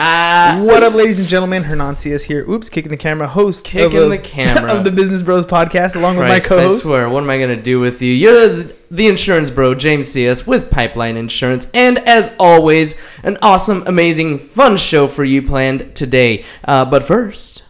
[0.00, 1.62] What up, ladies and gentlemen?
[1.62, 2.44] Hernan Cias here.
[2.50, 3.26] Oops, kicking the camera.
[3.26, 4.72] Host Kicking of, a- the camera.
[4.76, 6.82] of the Business Bros podcast, along with my I co-host.
[6.82, 8.12] swear, what am I gonna do with you?
[8.12, 13.84] You're the, the insurance bro, James Cias with Pipeline Insurance, and as always, an awesome,
[13.86, 16.44] amazing, fun show for you planned today.
[16.64, 17.62] Uh, but first,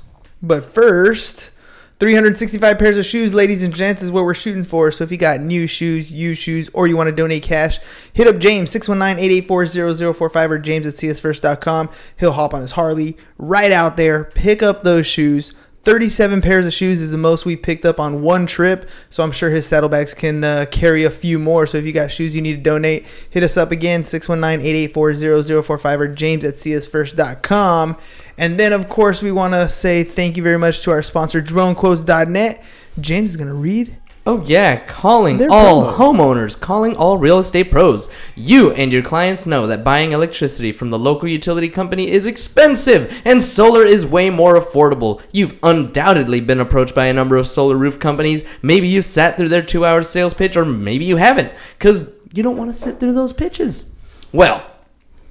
[0.43, 1.53] But first,
[1.99, 4.91] 365 pairs of shoes, ladies and gents, is what we're shooting for.
[4.91, 7.79] So if you got new shoes, used shoes, or you want to donate cash,
[8.13, 11.89] hit up James 619-884-0045 or James at csfirst.com.
[12.19, 15.55] He'll hop on his Harley right out there, pick up those shoes.
[15.87, 18.91] 37 pairs of shoes is the most we picked up on one trip.
[19.09, 21.65] So I'm sure his saddlebags can uh, carry a few more.
[21.65, 26.09] So if you got shoes you need to donate, hit us up again 619-884-0045 or
[26.09, 27.97] James at csfirst.com.
[28.39, 31.41] And then, of course, we want to say thank you very much to our sponsor,
[31.43, 32.63] DroneQuotes.net.
[33.01, 33.97] James is going to read.
[34.27, 36.17] oh yeah, calling Their all promo.
[36.17, 38.09] homeowners, calling all real estate pros.
[38.35, 43.23] You and your clients know that buying electricity from the local utility company is expensive,
[43.25, 45.23] and solar is way more affordable.
[45.33, 48.45] You've undoubtedly been approached by a number of solar roof companies.
[48.63, 52.57] Maybe you sat through their two-hour sales pitch, or maybe you haven't, because you don't
[52.57, 53.95] want to sit through those pitches.
[54.33, 54.63] Well,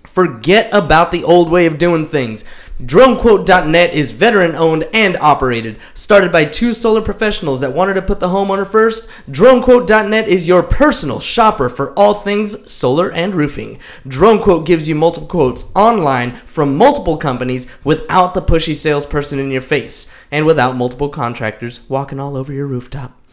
[0.07, 2.43] Forget about the old way of doing things.
[2.81, 5.77] DroneQuote.net is veteran owned and operated.
[5.93, 10.61] Started by two solar professionals that wanted to put the homeowner first, DroneQuote.net is your
[10.61, 13.79] personal shopper for all things solar and roofing.
[14.05, 19.61] DroneQuote gives you multiple quotes online from multiple companies without the pushy salesperson in your
[19.61, 23.24] face and without multiple contractors walking all over your rooftop.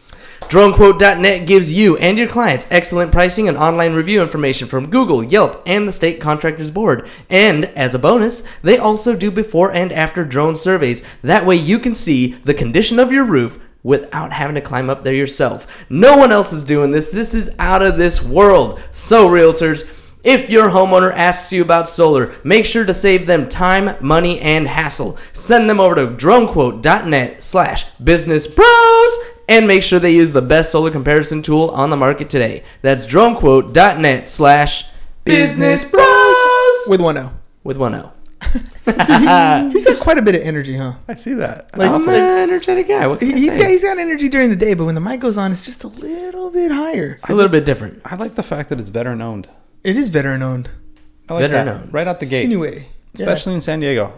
[0.49, 5.63] DroneQuote.net gives you and your clients excellent pricing and online review information from Google, Yelp,
[5.65, 7.07] and the State Contractors Board.
[7.29, 11.03] And as a bonus, they also do before and after drone surveys.
[11.21, 15.03] That way you can see the condition of your roof without having to climb up
[15.03, 15.85] there yourself.
[15.89, 17.11] No one else is doing this.
[17.11, 18.81] This is out of this world.
[18.91, 19.89] So, realtors,
[20.23, 24.67] if your homeowner asks you about solar, make sure to save them time, money, and
[24.67, 25.17] hassle.
[25.33, 29.17] Send them over to dronequote.net slash business bros
[29.49, 32.63] and make sure they use the best solar comparison tool on the market today.
[32.81, 34.85] That's dronequote.net slash
[35.25, 36.35] business bros
[36.89, 37.31] With one O.
[37.63, 38.11] with one O.
[38.85, 40.93] He's got quite a bit of energy, huh?
[41.07, 41.75] I see that.
[41.77, 43.07] Like, I'm an like- energetic guy.
[43.07, 43.59] What can he- I he's say?
[43.59, 45.83] got he's got energy during the day, but when the mic goes on, it's just
[45.83, 47.11] a little bit higher.
[47.11, 48.01] it's a little bit different.
[48.05, 49.47] I like the fact that it's veteran owned.
[49.83, 50.69] It is veteran owned.
[51.29, 51.75] I like Veteran that.
[51.83, 51.93] owned.
[51.93, 52.43] Right out the gate.
[52.43, 54.11] Anyway, Especially in San Diego.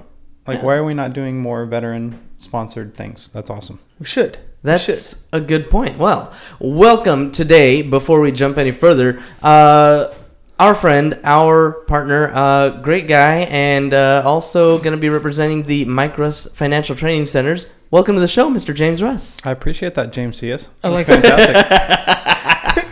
[0.48, 0.66] Like, Yeah.
[0.66, 3.30] why are we not doing more veteran sponsored things?
[3.30, 3.80] That's awesome.
[4.00, 4.38] we should.
[4.66, 4.96] We should.
[4.96, 5.98] That's a good point.
[6.00, 7.82] Well, welcome today.
[7.84, 10.14] Before we jump any further, uh,
[10.60, 15.86] our friend, our partner, uh, great guy, and uh, also going to be representing the
[15.86, 17.68] Micros Financial Training Centers.
[17.92, 18.74] Welcome to the show, Mr.
[18.74, 19.46] James Russ.
[19.46, 22.16] I appreciate that, James Cias I like That's fantastic.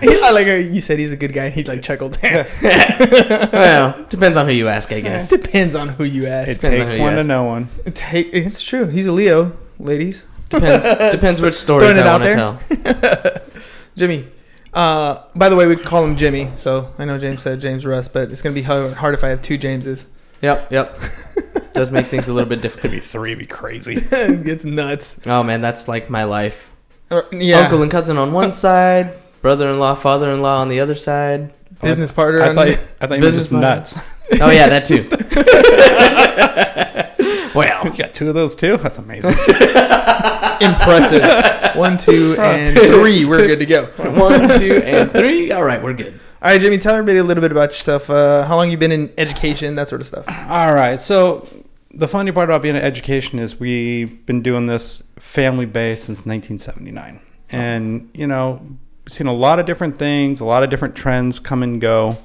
[0.24, 1.46] I like how you said he's a good guy.
[1.46, 2.18] and He like chuckled.
[2.64, 5.30] well, depends on who you ask, I guess.
[5.30, 6.50] Depends on who you ask.
[6.50, 7.28] it Depends takes who you one to ask.
[7.28, 7.68] know one.
[7.86, 8.86] It ta- it's true.
[8.88, 10.26] He's a Leo, ladies.
[10.54, 10.86] Depends.
[11.16, 13.42] Depends which stories it I want to tell.
[13.96, 14.28] Jimmy.
[14.74, 16.50] Uh, by the way, we call him Jimmy.
[16.56, 19.30] So I know James said James Russ, but it's gonna be hard, hard if I
[19.30, 20.08] have two Jameses.
[20.42, 20.98] Yep, yep.
[21.74, 22.92] Does make things a little bit difficult.
[22.92, 23.96] To be three, be crazy.
[23.98, 25.20] it gets nuts.
[25.26, 26.72] Oh man, that's like my life.
[27.12, 27.60] Or, yeah.
[27.60, 31.54] Uncle and cousin on one side, brother-in-law, father-in-law on the other side.
[31.82, 32.42] business partner.
[32.42, 33.68] I on thought, the- I thought you were Business just partner.
[33.70, 33.96] nuts.
[34.42, 35.08] Oh yeah, that too.
[37.56, 38.78] Well, You got two of those too?
[38.78, 39.32] That's amazing.
[40.62, 41.76] impressive.
[41.76, 43.26] One, two, and three.
[43.26, 43.86] We're good to go.
[44.12, 45.52] one, two, and three.
[45.52, 46.14] All right, we're good.
[46.42, 46.78] All right, Jimmy.
[46.78, 48.10] Tell everybody a little bit about yourself.
[48.10, 50.26] Uh, how long you been in education, that sort of stuff.
[50.28, 51.02] All right.
[51.02, 51.48] So
[51.94, 56.26] the funny part about being in education is we've been doing this family based since
[56.26, 57.20] 1979,
[57.52, 58.62] and you know,
[59.08, 62.18] seen a lot of different things, a lot of different trends come and go.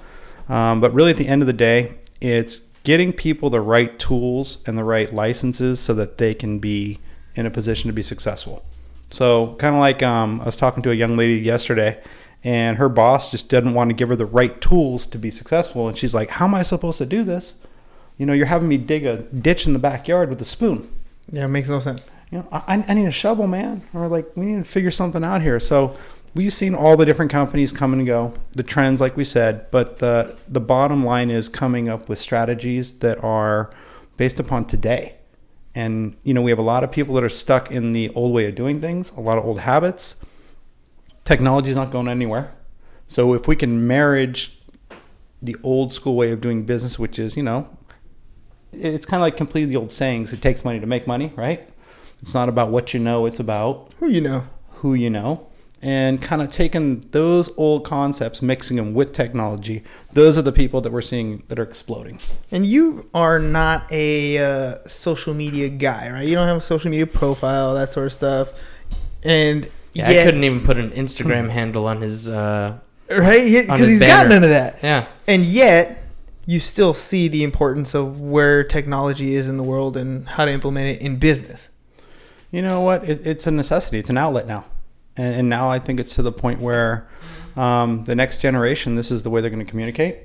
[0.49, 4.63] Um, but really, at the end of the day, it's getting people the right tools
[4.67, 7.01] and the right licenses so that they can be
[7.35, 8.65] in a position to be successful.
[9.11, 12.03] So kind of like um, I was talking to a young lady yesterday,
[12.45, 15.89] and her boss just didn't want to give her the right tools to be successful,
[15.89, 17.61] and she's like, "How am I supposed to do this?
[18.17, 20.91] You know, you're having me dig a ditch in the backyard with a spoon."
[21.31, 22.11] Yeah, it makes no sense.
[22.31, 23.83] you know, I, I need a shovel, man.
[23.95, 25.61] Or like, we need to figure something out here.
[25.61, 25.97] So
[26.35, 29.99] we've seen all the different companies come and go, the trends, like we said, but
[29.99, 33.71] the, the bottom line is coming up with strategies that are
[34.17, 35.15] based upon today.
[35.75, 38.33] And, you know, we have a lot of people that are stuck in the old
[38.33, 40.25] way of doing things, a lot of old habits.
[41.25, 42.55] Technology is not going anywhere.
[43.07, 44.59] So if we can marriage
[45.41, 47.69] the old school way of doing business, which is, you know,
[48.73, 51.69] it's kind of like completely the old sayings it takes money to make money, right?
[52.21, 54.47] It's not about what you know, it's about Who you know?
[54.69, 55.48] who you know.
[55.81, 60.81] And kind of taking those old concepts, mixing them with technology, those are the people
[60.81, 62.19] that we're seeing that are exploding.
[62.51, 66.27] And you are not a uh, social media guy, right?
[66.27, 68.49] You don't have a social media profile, that sort of stuff.
[69.23, 72.29] And Yeah, yet- I couldn't even put an Instagram handle on his.
[72.29, 72.79] Uh,
[73.09, 73.45] right?
[73.45, 74.81] Because his he's got none of that.
[74.83, 76.03] yeah, And yet,
[76.45, 80.51] you still see the importance of where technology is in the world and how to
[80.51, 81.71] implement it in business.
[82.51, 83.09] You know what?
[83.09, 83.99] It, it's a necessity.
[83.99, 84.65] It's an outlet now,
[85.19, 87.09] and, and now I think it's to the point where
[87.57, 90.19] um, the next generation, this is the way they're going to communicate.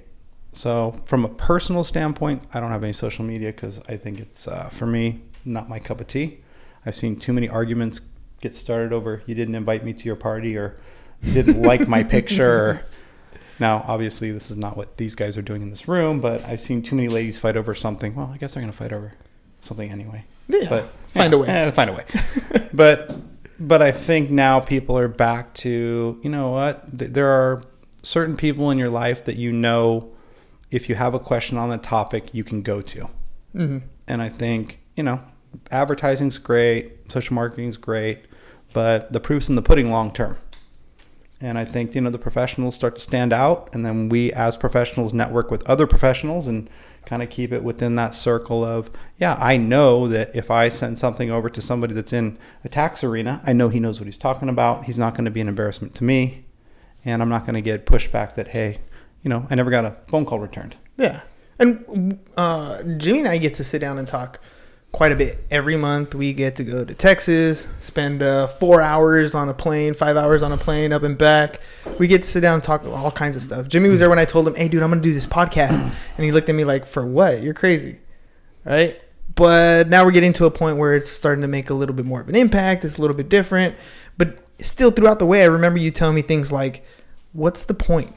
[0.53, 4.47] So, from a personal standpoint, I don't have any social media because I think it's
[4.47, 6.37] uh, for me not my cup of tea.
[6.85, 8.01] I've seen too many arguments
[8.39, 10.77] get started over you didn't invite me to your party or
[11.21, 12.85] you didn't like my picture.
[13.59, 16.59] Now, obviously, this is not what these guys are doing in this room, but I've
[16.59, 18.15] seen too many ladies fight over something.
[18.15, 19.13] Well, I guess they're going to fight over
[19.61, 20.25] something anyway.
[20.49, 21.47] Yeah, But find yeah, a way.
[21.47, 22.03] eh, find a way.
[22.73, 23.15] but
[23.67, 27.61] but I think now people are back to you know what there are
[28.03, 30.11] certain people in your life that you know
[30.71, 33.09] if you have a question on the topic you can go to.
[33.53, 33.77] hmm
[34.07, 35.21] And I think you know
[35.71, 38.25] advertising's great, social marketing's great,
[38.73, 40.37] but the proof's in the pudding long term.
[41.39, 44.57] And I think you know the professionals start to stand out, and then we as
[44.57, 46.69] professionals network with other professionals and
[47.05, 50.97] kind of keep it within that circle of yeah i know that if i send
[50.99, 54.17] something over to somebody that's in a tax arena i know he knows what he's
[54.17, 56.45] talking about he's not going to be an embarrassment to me
[57.05, 58.79] and i'm not going to get pushback that hey
[59.21, 61.21] you know i never got a phone call returned Yeah.
[61.59, 64.39] And uh, Jimmy and I get to sit down and talk
[64.91, 65.45] quite a bit.
[65.51, 69.93] Every month we get to go to Texas, spend uh, four hours on a plane,
[69.93, 71.59] five hours on a plane up and back.
[71.99, 73.67] We get to sit down and talk all kinds of stuff.
[73.67, 75.93] Jimmy was there when I told him, hey, dude, I'm going to do this podcast.
[76.15, 77.41] And he looked at me like, for what?
[77.41, 77.99] You're crazy.
[78.65, 79.01] Right?
[79.33, 82.05] But now we're getting to a point where it's starting to make a little bit
[82.05, 82.85] more of an impact.
[82.85, 83.75] It's a little bit different.
[84.15, 86.85] But still, throughout the way, I remember you telling me things like,
[87.31, 88.13] what's the point?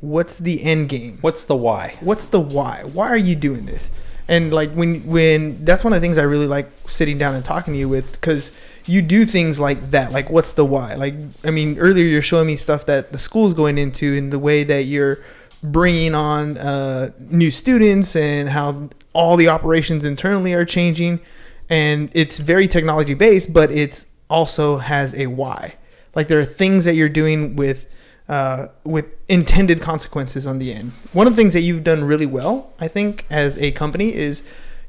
[0.00, 1.18] What's the end game?
[1.20, 3.90] what's the why what's the why why are you doing this
[4.26, 7.44] and like when when that's one of the things i really like sitting down and
[7.44, 8.50] talking to you with because
[8.86, 10.94] you do things like that like what's the why?
[10.94, 11.14] Like
[11.44, 14.64] i mean earlier you're showing me stuff that the school's going into and the way
[14.64, 15.18] that you're
[15.62, 21.20] bringing on uh, new students and how all the operations internally are changing.
[21.68, 25.76] And it's very technology based but it's also has a why.
[26.14, 27.86] Like there are things that you're doing with
[28.28, 30.92] uh, with intended consequences on the end.
[31.12, 34.42] One of the things that you've done really well, I think, as a company is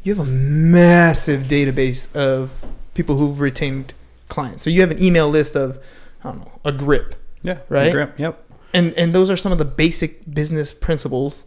[0.04, 2.64] you have a massive database of
[2.94, 3.94] people who've retained
[4.30, 4.64] clients.
[4.64, 5.84] So you have an email list of,
[6.24, 7.16] I don't know, a grip.
[7.42, 7.92] yeah Right?
[7.92, 11.46] grip, yep And and those are some of the basic business principles.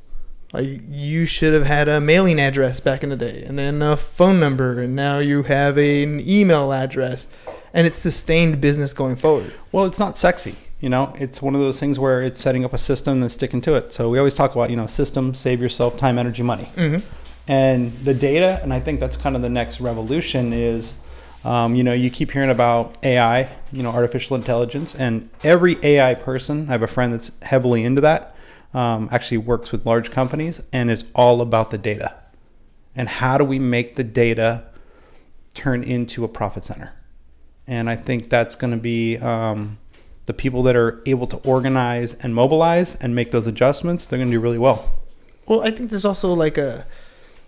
[0.52, 3.96] Like you should have had a mailing address back in the day, and then a
[3.96, 7.26] phone number, and now you have an email address,
[7.74, 9.52] and it's sustained business going forward.
[9.72, 10.54] Well, it's not sexy.
[10.80, 13.60] You know, it's one of those things where it's setting up a system and sticking
[13.62, 13.92] to it.
[13.92, 16.70] So we always talk about, you know, system, save yourself time, energy, money.
[16.76, 17.04] Mm-hmm.
[17.48, 20.94] And the data, and I think that's kind of the next revolution is,
[21.46, 26.14] um, you know, you keep hearing about AI, you know, artificial intelligence, and every AI
[26.14, 28.34] person, I have a friend that's heavily into that,
[28.74, 32.16] um, actually works with large companies, and it's all about the data.
[32.96, 34.64] And how do we make the data
[35.54, 36.92] turn into a profit center?
[37.68, 39.78] And I think that's going to be um,
[40.26, 44.04] the people that are able to organize and mobilize and make those adjustments.
[44.06, 44.90] They're going to do really well.
[45.46, 46.86] Well, I think there's also like a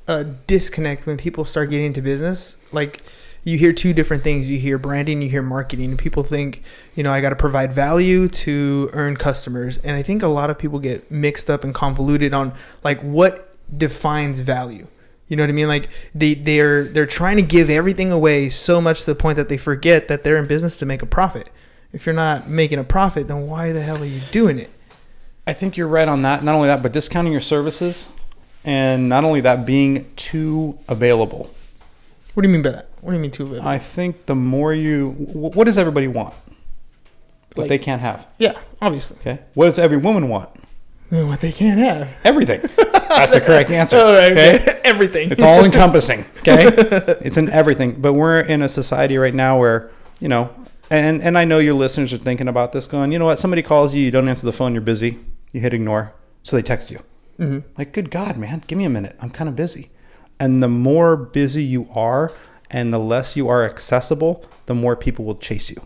[0.07, 2.57] a disconnect when people start getting into business.
[2.73, 3.03] Like
[3.45, 4.49] you hear two different things.
[4.51, 5.97] You hear branding, you hear marketing.
[5.97, 6.63] People think,
[6.95, 9.79] you know, I got to provide value to earn customers.
[9.79, 12.53] And I think a lot of people get mixed up and convoluted on
[12.85, 14.87] like what defines value.
[15.29, 15.69] You know what I mean?
[15.69, 19.49] Like they they're they're trying to give everything away so much to the point that
[19.49, 21.51] they forget that they're in business to make a profit.
[21.93, 24.71] If you're not making a profit, then why the hell are you doing it?
[25.47, 26.45] I think you're right on that.
[26.45, 28.09] Not only that, but discounting your services,
[28.65, 31.55] and not only that, being too available.
[32.35, 32.89] What do you mean by that?
[33.01, 33.69] What do you mean too available?
[33.69, 36.35] I think the more you, wh- what does everybody want?
[37.55, 38.27] What Like- they can't have.
[38.39, 39.17] yeah, obviously.
[39.21, 39.41] Okay.
[39.55, 40.51] What does every woman want?
[41.11, 42.09] What they can't have.
[42.23, 42.61] Everything.
[43.09, 43.97] That's the correct answer.
[43.97, 44.57] All right, okay?
[44.61, 44.81] okay.
[44.85, 45.31] Everything.
[45.31, 46.25] It's all encompassing.
[46.49, 46.67] Okay.
[47.21, 47.93] it's in everything.
[48.01, 50.51] But we're in a society right now where, you know,
[50.91, 53.39] and, and I know your listeners are thinking about this going, you know what?
[53.39, 55.19] Somebody calls you, you don't answer the phone, you're busy.
[55.53, 56.15] You hit ignore.
[56.43, 57.01] So they text you.
[57.39, 57.69] Mm-hmm.
[57.77, 59.15] Like, good God, man, give me a minute.
[59.21, 59.91] I'm kind of busy.
[60.41, 62.33] And the more busy you are
[62.71, 65.81] and the less you are accessible, the more people will chase you.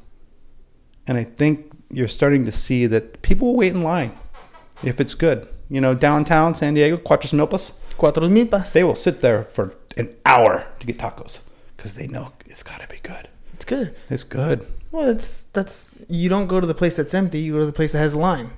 [1.06, 4.12] And I think you're starting to see that people will wait in line
[4.82, 5.48] if it's good.
[5.68, 8.72] You know, downtown San Diego, Cuatro Milpas, Cuatro milpas.
[8.72, 11.40] they will sit there for an hour to get tacos
[11.76, 13.28] because they know it's got to be good.
[13.54, 13.94] It's good.
[14.10, 14.66] It's good.
[14.90, 17.40] Well, that's that's you don't go to the place that's empty.
[17.40, 18.50] You go to the place that has a line,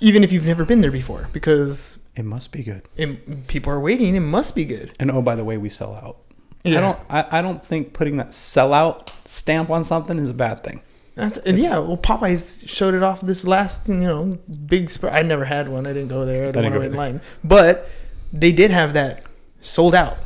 [0.00, 2.82] even if you've never been there before, because It must be good.
[2.96, 4.14] it, people are waiting.
[4.14, 4.92] It must be good.
[5.00, 6.18] And oh, by the way, we sell out.
[6.62, 6.78] Yeah.
[6.78, 6.98] I don't.
[7.08, 10.82] I, I don't think putting that sellout stamp on something is a bad thing.
[11.16, 14.30] That's, yeah, well, Popeyes showed it off this last, you know,
[14.66, 14.88] big.
[14.92, 15.86] Sp- I never had one.
[15.86, 16.44] I didn't go there.
[16.44, 17.20] I didn't didn't want to wait in line.
[17.42, 17.88] But
[18.32, 19.24] they did have that
[19.60, 20.16] sold out,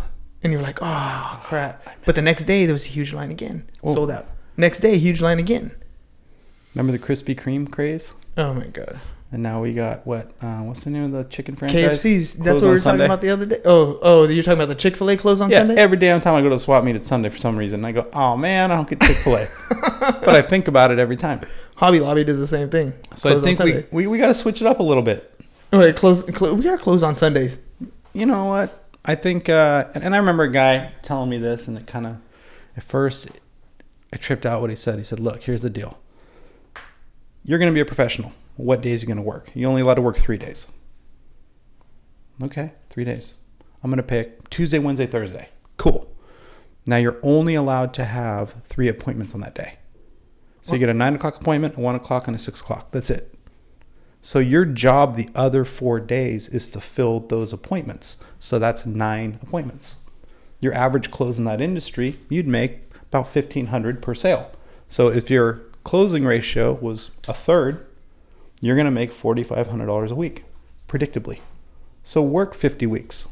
[0.42, 1.88] and you're like, oh crap!
[2.04, 3.94] But the next day there was a huge line again, Oh.
[3.94, 4.26] sold out.
[4.56, 5.72] Next day, huge line again.
[6.74, 8.12] Remember the Krispy Kreme craze?
[8.36, 9.00] Oh my god!
[9.34, 10.30] And now we got what?
[10.40, 12.00] Uh, what's the name of the chicken franchise?
[12.04, 12.34] KFC's.
[12.34, 12.98] That's what we were Sunday?
[12.98, 13.56] talking about the other day.
[13.64, 15.74] Oh, oh, you're talking about the Chick Fil A close on Yeah, Sunday.
[15.74, 17.84] every damn time I go to the swap meet, it's Sunday for some reason.
[17.84, 19.48] I go, oh man, I don't get Chick Fil A,
[20.00, 21.40] but I think about it every time.
[21.74, 22.92] Hobby Lobby does the same thing.
[23.16, 25.02] So I Close on think we, we, we got to switch it up a little
[25.02, 25.28] bit.
[25.72, 26.56] Wait, close, close.
[26.56, 27.58] We are closed on Sundays.
[28.12, 28.86] you know what?
[29.04, 32.06] I think, uh, and, and I remember a guy telling me this, and it kind
[32.06, 32.18] of,
[32.76, 33.30] at first,
[34.12, 34.96] I tripped out what he said.
[34.98, 35.98] He said, "Look, here's the deal.
[37.44, 38.32] You're going to be a professional.
[38.56, 39.50] What days are you going to work?
[39.54, 40.68] You're only allowed to work three days.
[42.42, 43.34] Okay, three days.
[43.82, 45.48] I'm going to pick Tuesday, Wednesday, Thursday.
[45.76, 46.10] Cool.
[46.86, 49.78] Now you're only allowed to have three appointments on that day.
[50.62, 52.90] So you get a nine o'clock appointment, a one o'clock, and a six o'clock.
[52.90, 53.34] That's it.
[54.22, 58.16] So your job the other four days is to fill those appointments.
[58.40, 59.96] So that's nine appointments.
[60.60, 64.50] Your average close in that industry, you'd make about fifteen hundred per sale.
[64.88, 67.86] So if your closing ratio was a third,
[68.60, 70.44] you're going to make forty five hundred dollars a week,
[70.88, 71.40] predictably.
[72.02, 73.28] So work fifty weeks.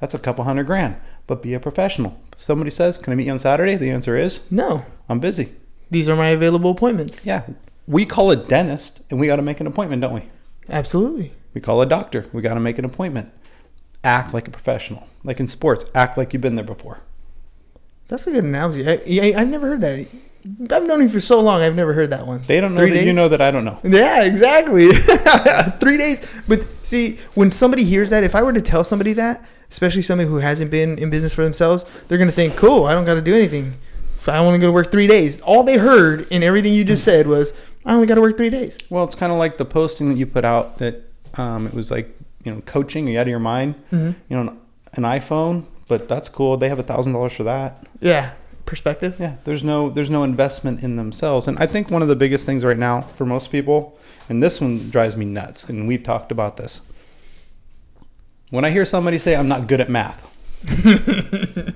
[0.00, 0.96] That's a couple hundred grand.
[1.26, 2.18] But be a professional.
[2.36, 5.50] Somebody says, "Can I meet you on Saturday?" The answer is, No, "I'm busy."
[5.90, 7.26] these are my available appointments.
[7.26, 7.42] Yeah,
[7.86, 10.22] we call a dentist, and we got to make an appointment, don't we?
[10.68, 11.32] Absolutely.
[11.52, 12.26] We call a doctor.
[12.32, 13.32] We got to make an appointment.
[14.04, 15.08] Act like a professional.
[15.24, 17.00] Like in sports, act like you've been there before.
[18.08, 18.88] That's a good analogy.
[18.88, 20.06] I, I, I've never heard that.
[20.70, 21.60] I've known you for so long.
[21.60, 22.40] I've never heard that one.
[22.46, 23.78] They don't know Three that you know that I don't know.
[23.84, 24.90] Yeah, exactly.
[25.80, 26.26] Three days.
[26.48, 30.28] But see, when somebody hears that, if I were to tell somebody that, especially somebody
[30.28, 33.22] who hasn't been in business for themselves, they're gonna think, "Cool, I don't got to
[33.22, 33.74] do anything.
[34.22, 37.26] So I'm only gonna work three days." All they heard in everything you just said
[37.26, 37.52] was,
[37.84, 40.16] "I only got to work three days." Well, it's kind of like the posting that
[40.16, 41.02] you put out that
[41.36, 43.08] um, it was like you know coaching.
[43.08, 43.74] Are you out of your mind?
[43.92, 44.12] Mm-hmm.
[44.28, 44.60] You know, an,
[44.94, 46.56] an iPhone, but that's cool.
[46.56, 47.84] They have a thousand dollars for that.
[48.00, 48.32] Yeah,
[48.70, 49.16] perspective.
[49.18, 52.46] Yeah, there's no there's no investment in themselves, and I think one of the biggest
[52.46, 53.98] things right now for most people,
[54.28, 56.80] and this one drives me nuts, and we've talked about this.
[58.50, 60.24] When I hear somebody say I'm not good at math,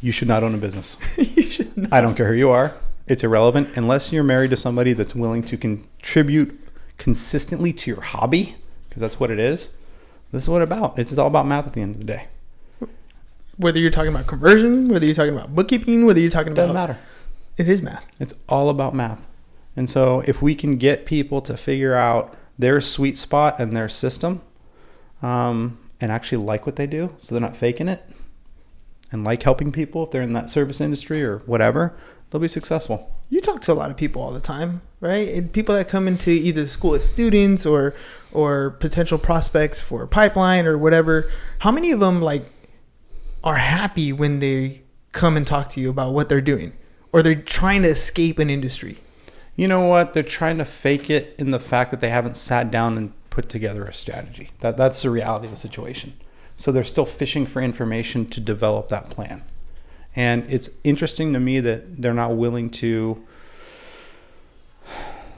[0.00, 0.96] you should not own a business.
[1.18, 1.88] you should know.
[1.92, 2.74] I don't care who you are;
[3.06, 6.58] it's irrelevant unless you're married to somebody that's willing to contribute
[6.96, 8.56] consistently to your hobby,
[8.88, 9.76] because that's what it is.
[10.32, 10.98] This is what it's about.
[10.98, 12.28] It's all about math at the end of the day.
[13.58, 16.70] Whether you're talking about conversion, whether you're talking about bookkeeping, whether you're talking It doesn't
[16.72, 16.98] about matter.
[17.56, 18.04] it is math.
[18.20, 19.26] It's all about math.
[19.76, 23.88] And so if we can get people to figure out their sweet spot and their
[23.88, 24.40] system
[25.22, 28.02] um, and actually like what they do, so they're not faking it
[29.12, 31.96] and like helping people if they're in that service industry or whatever,
[32.30, 33.12] they'll be successful.
[33.28, 35.28] You talk to a lot of people all the time, right?
[35.28, 37.94] And people that come into either the school as students or
[38.32, 41.30] or potential prospects for a pipeline or whatever.
[41.60, 42.44] How many of them like
[43.46, 46.72] are happy when they come and talk to you about what they're doing,
[47.12, 48.98] or they're trying to escape an industry?
[49.54, 50.12] You know what?
[50.12, 53.48] They're trying to fake it in the fact that they haven't sat down and put
[53.48, 54.50] together a strategy.
[54.60, 56.14] That that's the reality of the situation.
[56.56, 59.44] So they're still fishing for information to develop that plan.
[60.16, 63.22] And it's interesting to me that they're not willing to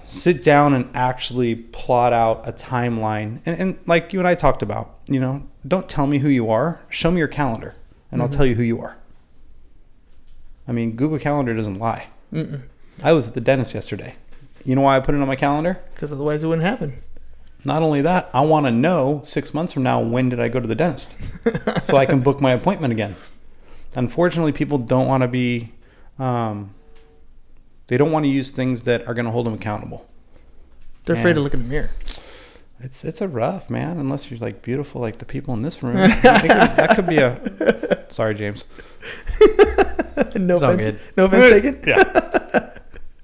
[0.06, 3.40] sit down and actually plot out a timeline.
[3.44, 6.50] And, and like you and I talked about, you know, don't tell me who you
[6.50, 6.80] are.
[6.88, 7.74] Show me your calendar,
[8.10, 8.96] and I'll tell you who you are.
[10.66, 12.08] I mean, Google Calendar doesn't lie.
[12.32, 12.62] Mm-mm.
[13.02, 14.16] I was at the dentist yesterday.
[14.64, 15.80] You know why I put it on my calendar?
[15.94, 17.02] Because otherwise, it wouldn't happen.
[17.64, 20.60] Not only that, I want to know six months from now when did I go
[20.60, 21.16] to the dentist,
[21.82, 23.16] so I can book my appointment again.
[23.94, 25.72] Unfortunately, people don't want to be.
[26.18, 26.74] Um,
[27.86, 30.06] they don't want to use things that are going to hold them accountable.
[31.04, 31.90] They're afraid to look in the mirror.
[32.80, 35.96] It's it's a rough man unless you're like beautiful like the people in this room.
[35.96, 38.04] I think that could be a.
[38.08, 38.64] Sorry, James.
[40.36, 41.00] no It's offense.
[41.16, 41.82] No offense taken.
[41.86, 42.74] Yeah.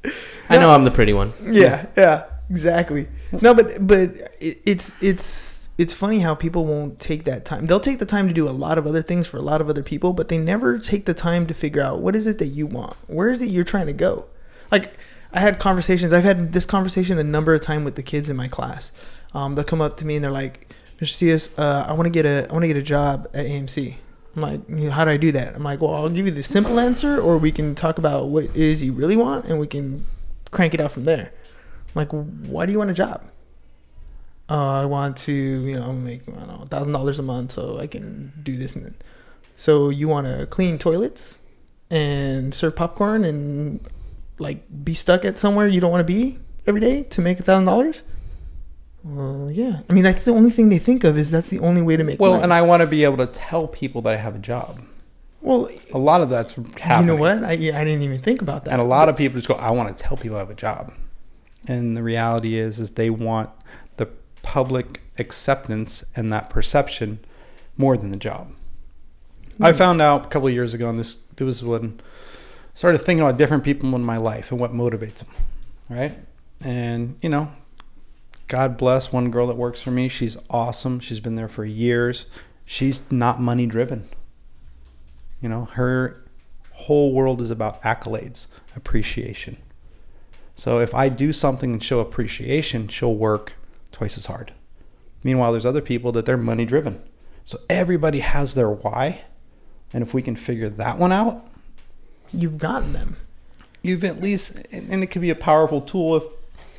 [0.49, 1.33] I know I'm the pretty one.
[1.43, 3.09] Yeah, yeah, exactly.
[3.41, 7.67] No, but but it, it's it's it's funny how people won't take that time.
[7.67, 9.69] They'll take the time to do a lot of other things for a lot of
[9.69, 12.47] other people, but they never take the time to figure out what is it that
[12.49, 12.97] you want.
[13.07, 14.27] Where is it you're trying to go?
[14.71, 14.95] Like
[15.33, 16.13] I had conversations.
[16.13, 18.93] I've had this conversation a number of times with the kids in my class.
[19.35, 21.17] Um, they'll come up to me and they're like, "Mr.
[21.19, 23.97] Cias, uh, I want to get a I want to get a job at AMC."
[24.37, 25.55] I'm like, you know, how do I do that?
[25.55, 28.45] I'm like, well, I'll give you the simple answer, or we can talk about what
[28.45, 30.05] it is you really want, and we can
[30.51, 31.33] crank it out from there.
[31.89, 33.31] I'm like, why do you want a job?
[34.51, 37.79] Uh, I want to, you know, make I don't know, thousand dollars a month so
[37.79, 39.05] I can do this and that.
[39.57, 41.39] So you want to clean toilets
[41.91, 43.81] and serve popcorn and
[44.39, 47.43] like be stuck at somewhere you don't want to be every day to make a
[47.43, 48.03] thousand dollars?
[49.05, 49.81] Well, yeah.
[49.89, 52.05] I mean, that's the only thing they think of is that's the only way to
[52.05, 52.45] make Well, money.
[52.45, 54.81] and I want to be able to tell people that I have a job.
[55.43, 57.09] well, A lot of that's happening.
[57.09, 57.45] you know what?
[57.45, 58.73] I I didn't even think about that.
[58.73, 60.55] And a lot of people just go, I want to tell people I have a
[60.55, 60.93] job.
[61.67, 63.51] And the reality is, is they want
[63.99, 64.07] the
[64.43, 67.21] public acceptance and that perception
[67.77, 68.53] more than the job.
[69.61, 69.77] I hmm.
[69.77, 73.21] found out a couple of years ago, and this it was when I started thinking
[73.21, 75.29] about different people in my life and what motivates them,
[75.91, 76.13] right?
[76.63, 77.51] And you know,
[78.49, 80.09] God bless one girl that works for me.
[80.09, 81.01] She's awesome.
[81.01, 82.27] She's been there for years.
[82.65, 84.05] She's not money driven.
[85.41, 86.23] You know, her
[86.73, 89.57] whole world is about accolades, appreciation.
[90.57, 93.55] So if I do something and show appreciation, she'll work
[93.93, 94.53] twice as hard.
[95.23, 97.03] Meanwhile, there's other people that they're money driven.
[97.45, 99.23] So everybody has their why.
[99.93, 101.47] And if we can figure that one out,
[102.33, 103.17] You've gotten them.
[103.81, 106.25] you've at least, and and it could be a powerful tool if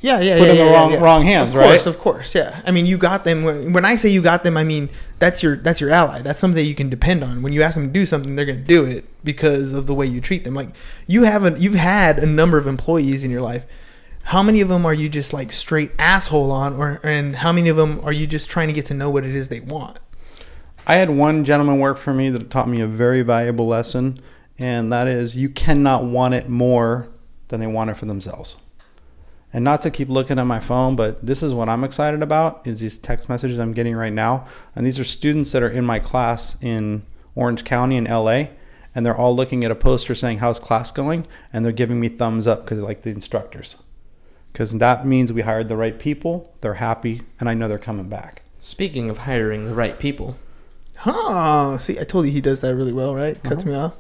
[0.06, 1.00] Yeah, yeah, Put yeah, in the wrong- yeah.
[1.00, 1.86] wrong hands, of course, right?
[1.88, 2.62] Of course, yeah.
[2.64, 3.44] I mean, you got them.
[3.44, 6.22] When, when I say you got them, I mean that's your that's your ally.
[6.22, 7.42] That's something that you can depend on.
[7.42, 9.96] When you ask them to do something, they're going to do it because of the
[9.96, 10.54] way you treat them.
[10.54, 10.70] Like
[11.08, 13.66] you haven't you've had a number of employees in your life.
[14.26, 17.70] How many of them are you just like straight asshole on, or and how many
[17.70, 20.00] of them are you just trying to get to know what it is they want?
[20.86, 24.20] I had one gentleman work for me that taught me a very valuable lesson,
[24.60, 27.08] and that is you cannot want it more
[27.48, 28.56] than they want it for themselves.
[29.56, 32.68] And not to keep looking at my phone, but this is what I'm excited about
[32.68, 34.46] is these text messages I'm getting right now.
[34.76, 38.48] And these are students that are in my class in Orange County in LA,
[38.94, 42.10] and they're all looking at a poster saying how's class going, and they're giving me
[42.10, 43.82] thumbs up because they like the instructors.
[44.52, 48.10] Because that means we hired the right people, they're happy, and I know they're coming
[48.10, 48.42] back.
[48.60, 50.36] Speaking of hiring the right people,
[50.98, 51.78] Huh.
[51.78, 53.42] See, I told you he does that really well, right?
[53.42, 53.72] Cuts uh-huh.
[53.72, 53.94] me off.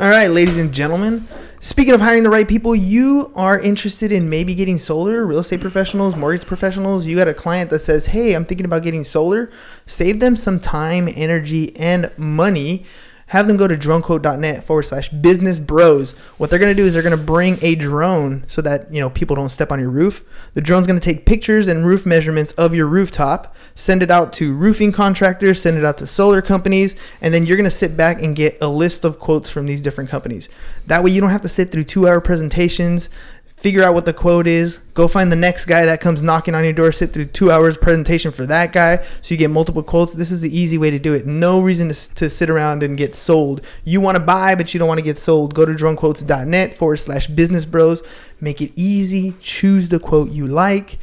[0.00, 1.28] All right, ladies and gentlemen.
[1.58, 5.60] Speaking of hiring the right people, you are interested in maybe getting solar, real estate
[5.60, 7.04] professionals, mortgage professionals.
[7.04, 9.50] You got a client that says, Hey, I'm thinking about getting solar.
[9.84, 12.86] Save them some time, energy, and money.
[13.30, 16.12] Have them go to dronequote.net forward slash business bros.
[16.36, 19.00] What they're going to do is they're going to bring a drone so that, you
[19.00, 20.24] know, people don't step on your roof.
[20.54, 24.32] The drone's going to take pictures and roof measurements of your rooftop, send it out
[24.32, 27.96] to roofing contractors, send it out to solar companies, and then you're going to sit
[27.96, 30.48] back and get a list of quotes from these different companies.
[30.88, 33.08] That way you don't have to sit through two hour presentations,
[33.60, 36.64] figure out what the quote is, go find the next guy that comes knocking on
[36.64, 40.14] your door, sit through two hours presentation for that guy, so you get multiple quotes.
[40.14, 41.26] This is the easy way to do it.
[41.26, 43.60] No reason to, to sit around and get sold.
[43.84, 45.54] You want to buy, but you don't want to get sold.
[45.54, 48.02] Go to dronequotes.net forward slash business bros.
[48.40, 49.36] Make it easy.
[49.40, 50.98] Choose the quote you like.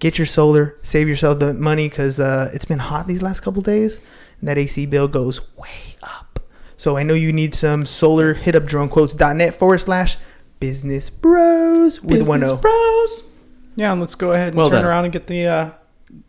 [0.00, 0.76] Get your solar.
[0.82, 4.00] Save yourself the money because uh, it's been hot these last couple days.
[4.40, 6.40] And that AC bill goes way up.
[6.76, 8.34] So I know you need some solar.
[8.34, 10.16] Hit up dronequotes.net forward slash
[10.60, 12.56] business bros with one O.
[12.56, 13.30] bros.
[13.76, 14.84] Yeah, and let's go ahead and Well turn done.
[14.90, 15.70] around and get the uh,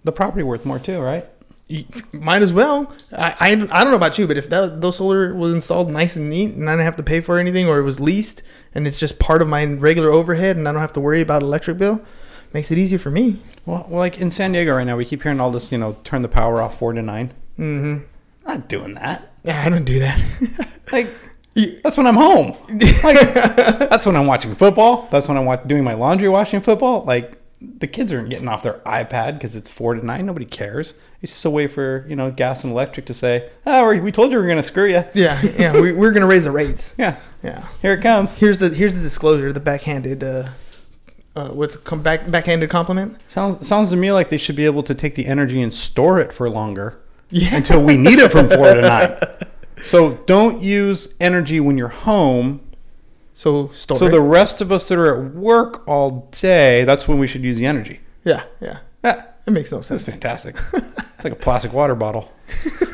[0.03, 1.25] the property worth more too, right?
[1.67, 2.93] You- Might as well.
[3.11, 6.15] I, I, I don't know about you, but if that those solar was installed nice
[6.15, 8.41] and neat, and I didn't have to pay for anything, or it was leased,
[8.73, 11.41] and it's just part of my regular overhead, and I don't have to worry about
[11.43, 12.01] electric bill,
[12.53, 13.39] makes it easier for me.
[13.65, 15.97] Well, well, like in San Diego right now, we keep hearing all this, you know,
[16.03, 17.29] turn the power off four to nine.
[17.57, 18.05] Mm-hmm.
[18.47, 19.31] Not doing that.
[19.43, 20.21] Yeah, I don't do that.
[20.91, 21.07] Like
[21.83, 22.55] that's when I'm home.
[23.03, 25.07] Like that's when I'm watching football.
[25.11, 27.03] That's when I'm watch- doing my laundry, watching football.
[27.03, 27.37] Like
[27.77, 30.25] the kids aren't getting off their iPad because it's four to nine.
[30.25, 30.95] Nobody cares.
[31.21, 34.11] It's just a way for you know gas and electric to say, "Oh, we- we
[34.11, 36.51] told you we are going to screw you." yeah, yeah, we, we're gonna raise the
[36.51, 36.95] rates.
[36.97, 37.67] Yeah, Yeah.
[37.81, 38.31] here it comes.
[38.31, 40.49] Here's the here's the disclosure, the backhanded, uh,
[41.35, 43.17] uh, what's it, com- back backhanded compliment?
[43.27, 46.19] Sounds sounds to me like they should be able to take the energy and store
[46.19, 47.55] it for longer Yeah.
[47.55, 49.15] until we need it from four to nine.
[49.83, 52.61] So don't use energy when you're home.
[53.33, 54.11] So store So it.
[54.11, 57.57] the rest of us that are at work all day, that's when we should use
[57.57, 57.99] the energy.
[58.23, 60.05] yeah, yeah, Yeah, it makes no that's sense.
[60.07, 60.55] fantastic.
[60.73, 62.31] it's like a plastic water bottle.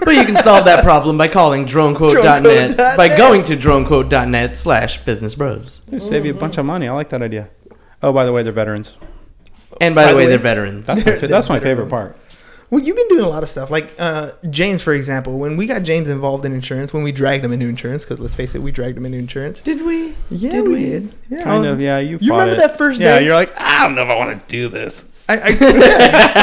[0.05, 2.97] But you can solve that problem by calling dronequote.net Dronequote.net.
[2.97, 5.81] by going to dronequote.net slash business bros.
[5.87, 6.87] It'll save you a bunch of money.
[6.87, 7.49] I like that idea.
[8.01, 8.93] Oh, by the way, they're veterans.
[9.81, 10.87] And by, By the the way, way- they're veterans.
[10.87, 12.15] That's my, that's my favorite part.
[12.69, 13.71] Well, you've been doing a lot of stuff.
[13.71, 17.45] Like uh, James, for example, when we got James involved in insurance, when we dragged
[17.45, 19.61] him into insurance, because let's face it, we dragged him into insurance.
[19.61, 20.15] Did we?
[20.29, 20.79] Yeah, Did we, we?
[20.83, 21.13] did.
[21.29, 21.99] Yeah, Kind of, yeah.
[21.99, 22.57] You, You remember it.
[22.57, 23.05] that first day?
[23.05, 23.25] Yeah, day?
[23.25, 25.05] you're like, I don't know if I want to do this.
[25.29, 25.47] I, I,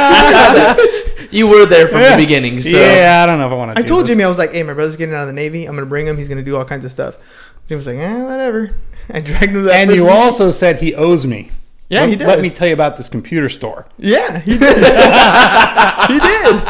[0.07, 0.77] yeah.
[1.31, 2.17] You were there from Yeah.
[2.17, 3.79] the beginning, so yeah, I don't know if I want to.
[3.79, 4.09] I do told this.
[4.11, 5.65] Jimmy, I was like, "Hey, my brother's getting out of the Navy.
[5.67, 6.17] I'm gonna bring him.
[6.17, 7.17] He's gonna do all kinds of stuff."
[7.69, 8.71] Jimmy was like, "Eh, whatever."
[9.11, 9.75] I dragged him to that.
[9.75, 10.19] And first you meeting.
[10.23, 11.51] also said he owes me.
[11.89, 12.29] Yeah, let, he does.
[12.29, 13.87] Let me tell you about this computer store.
[13.99, 14.77] Yeah, he did.
[16.09, 16.63] he did.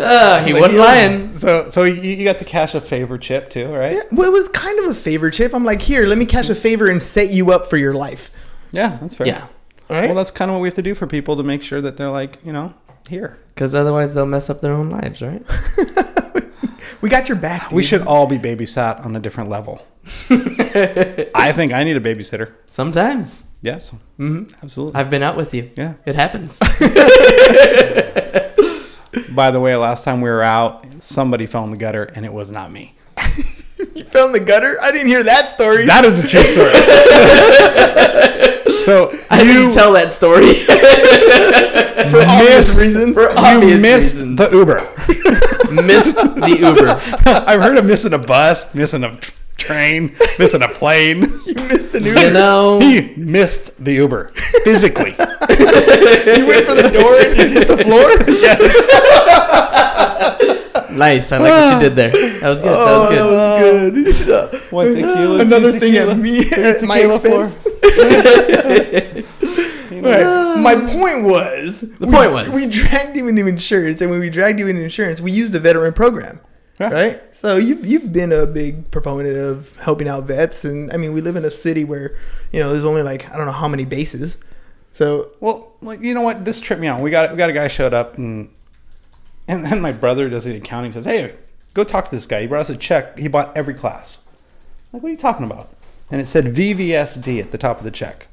[0.00, 1.34] uh, he wasn't lying.
[1.36, 3.94] So, so you, you got to cash a favor chip too, right?
[3.94, 5.52] Yeah, well, it was kind of a favor chip.
[5.54, 8.30] I'm like, here, let me cash a favor and set you up for your life.
[8.70, 9.26] Yeah, that's fair.
[9.26, 9.46] Yeah,
[9.90, 10.06] All right.
[10.06, 11.96] Well, that's kind of what we have to do for people to make sure that
[11.96, 12.74] they're like, you know,
[13.08, 13.38] here.
[13.54, 15.44] because otherwise they'll mess up their own lives, right?
[17.00, 17.70] we got your back.
[17.70, 19.84] We should all be babysat on a different level.
[20.30, 22.52] I think I need a babysitter.
[22.70, 23.50] Sometimes.
[23.64, 25.00] Yes, hmm absolutely.
[25.00, 25.70] I've been out with you.
[25.74, 25.94] yeah.
[26.04, 26.58] It happens.
[29.34, 32.32] By the way, last time we were out, somebody fell in the gutter, and it
[32.32, 32.94] was not me.
[33.94, 34.76] You fell in the gutter.
[34.80, 35.84] I didn't hear that story.
[35.86, 36.72] That is a true story.
[38.84, 40.54] so I didn't tell that story.
[42.10, 43.14] for obvious reasons.
[43.14, 44.38] For obvious you missed reasons.
[44.38, 44.80] the Uber.
[45.82, 47.00] Missed the Uber.
[47.48, 49.16] I've heard of missing a bus, missing a
[49.56, 51.20] train, missing a plane.
[51.46, 52.20] you missed the news.
[52.20, 54.28] You know, He missed the Uber
[54.64, 55.10] physically.
[55.18, 58.08] you went for the door and you hit the floor.
[60.98, 61.32] nice.
[61.32, 62.10] I like what you did there.
[62.10, 62.72] That was good.
[62.74, 63.58] Oh, that was oh,
[63.90, 63.94] good.
[63.94, 64.72] that was good.
[64.72, 67.54] One tequila, Another two thing tequila, at me at my tequila, expense.
[67.54, 67.70] four.
[70.02, 70.56] Right.
[70.60, 74.58] My point was the point was- we dragged you into insurance, and when we dragged
[74.58, 76.53] you into insurance, we used the veteran program, Yeah.
[76.78, 77.20] Right?
[77.32, 81.20] So you've you've been a big proponent of helping out vets, and I mean we
[81.20, 82.16] live in a city where
[82.52, 84.38] you know there's only like I don't know how many bases,
[84.92, 86.44] so Well, like you know what?
[86.44, 87.00] This tripped me out.
[87.00, 88.50] We got we got a guy showed up and
[89.46, 90.92] and then my brother does the accounting.
[90.92, 91.34] Says, "Hey,
[91.74, 92.42] go talk to this guy.
[92.42, 93.18] He brought us a check.
[93.18, 94.26] He bought every class."
[94.92, 95.70] Like, what are you talking about?
[96.10, 98.28] And it said VVSD at the top of the check,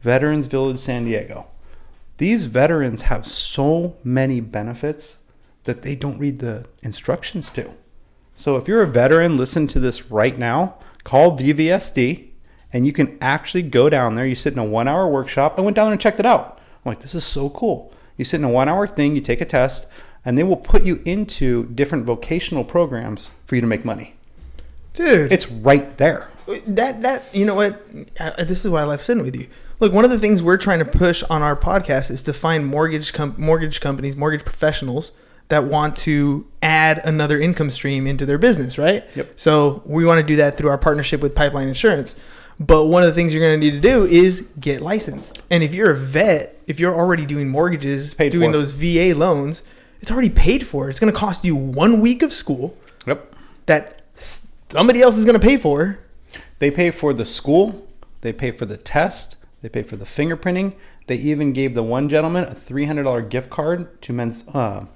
[0.00, 1.46] Veterans Village, San Diego.
[2.16, 5.18] These veterans have so many benefits
[5.68, 7.70] that they don't read the instructions to.
[8.34, 10.76] So if you're a veteran, listen to this right now.
[11.04, 12.28] Call VVSD,
[12.72, 14.26] and you can actually go down there.
[14.26, 15.58] You sit in a one-hour workshop.
[15.58, 16.58] I went down there and checked it out.
[16.84, 17.92] I'm like, this is so cool.
[18.16, 19.14] You sit in a one-hour thing.
[19.14, 19.86] You take a test,
[20.24, 24.14] and they will put you into different vocational programs for you to make money.
[24.94, 26.28] dude, It's right there.
[26.66, 27.86] that that you know what
[28.38, 29.48] this is why I left sitting with you.
[29.80, 32.66] Look, one of the things we're trying to push on our podcast is to find
[32.66, 35.12] mortgage com- mortgage companies, mortgage professionals
[35.48, 39.08] that want to add another income stream into their business, right?
[39.14, 39.32] Yep.
[39.36, 42.14] So we want to do that through our partnership with Pipeline Insurance.
[42.60, 45.42] But one of the things you're going to need to do is get licensed.
[45.50, 48.58] And if you're a vet, if you're already doing mortgages, paid doing for.
[48.58, 49.62] those VA loans,
[50.00, 50.90] it's already paid for.
[50.90, 53.34] It's going to cost you one week of school Yep.
[53.66, 55.98] that somebody else is going to pay for.
[56.58, 57.86] They pay for the school.
[58.22, 59.36] They pay for the test.
[59.62, 60.74] They pay for the fingerprinting.
[61.06, 64.86] They even gave the one gentleman a three hundred dollar gift card to men's uh,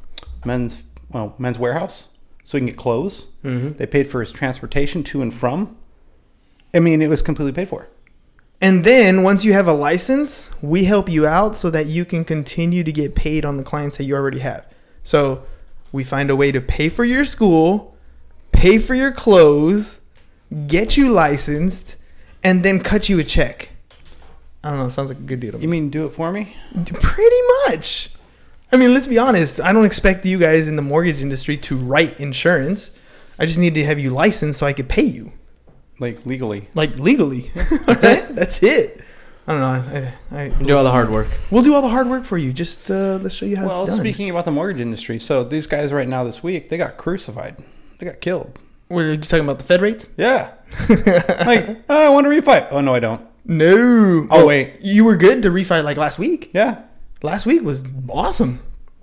[0.44, 2.08] men's well Men's Wearhouse
[2.44, 3.26] so he can get clothes.
[3.44, 3.76] Mm-hmm.
[3.76, 5.76] They paid for his transportation to and from.
[6.74, 7.88] I mean, it was completely paid for.
[8.60, 12.24] And then once you have a license, we help you out so that you can
[12.24, 14.66] continue to get paid on the clients that you already have.
[15.02, 15.44] So
[15.90, 17.96] we find a way to pay for your school,
[18.52, 20.00] pay for your clothes,
[20.68, 21.96] get you licensed,
[22.44, 23.70] and then cut you a check.
[24.62, 24.86] I don't know.
[24.86, 25.62] It sounds like a good deal to me.
[25.62, 26.56] You mean do it for me?
[26.86, 28.10] Pretty much.
[28.72, 29.60] I mean, let's be honest.
[29.60, 32.90] I don't expect you guys in the mortgage industry to write insurance.
[33.38, 35.32] I just need to have you licensed so I could pay you,
[35.98, 36.68] Like legally?
[36.74, 37.50] like legally.
[37.86, 38.34] That's it.
[38.34, 39.02] That's it.
[39.46, 40.12] I don't know.
[40.30, 41.26] I, I, Do all the hard work.
[41.50, 42.52] We'll do all the hard work for you.
[42.52, 44.00] Just uh, let's show you how Well, it's done.
[44.00, 47.56] speaking about the mortgage industry, so these guys right now this week they got crucified.
[47.98, 48.58] They got killed.
[48.88, 50.08] Were you talking about the Fed rates?
[50.16, 50.52] Yeah.
[50.88, 52.68] like, oh, I want to refi.
[52.70, 53.24] Oh no, I don't.
[53.44, 54.28] No.
[54.30, 54.74] Oh, wait.
[54.80, 56.50] You were good to refi like last week.
[56.54, 56.82] Yeah.
[57.22, 58.60] Last week was awesome.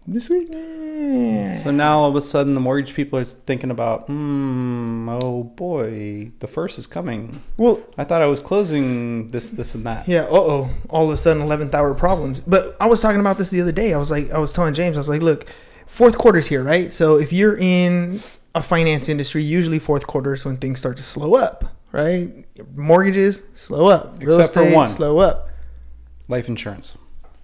[0.08, 1.56] This week, eh.
[1.58, 6.32] So now all of a sudden the mortgage people are thinking about, hmm, oh boy,
[6.40, 7.42] the first is coming.
[7.58, 10.08] well, I thought I was closing this, this, and that.
[10.08, 10.22] yeah.
[10.22, 10.70] Uh oh.
[10.90, 12.40] All of a sudden, eleventh hour problems.
[12.42, 13.94] But I was talking about this the other day.
[13.94, 15.48] I was like, I was telling James, I was like, look,
[15.86, 16.92] fourth quarter's here, right?
[16.92, 18.20] So if you're in
[18.56, 22.46] a finance industry, usually fourth quarter is when things start to slow up, right?
[22.76, 24.88] Mortgages slow up, real Except for one.
[24.88, 25.50] slow up.
[26.28, 26.98] Life insurance.